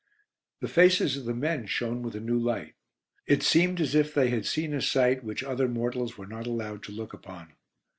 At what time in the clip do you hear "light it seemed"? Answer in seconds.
2.39-3.79